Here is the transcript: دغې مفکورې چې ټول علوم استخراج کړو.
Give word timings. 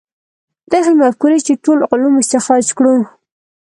دغې 0.71 0.91
مفکورې 1.01 1.39
چې 1.47 1.53
ټول 1.63 1.79
علوم 1.91 2.13
استخراج 2.21 2.65
کړو. 2.77 2.95